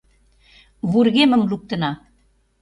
[0.91, 1.91] Вургемым луктына...